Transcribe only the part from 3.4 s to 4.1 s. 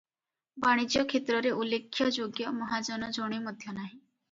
ମଧ୍ୟ ନାହିଁ।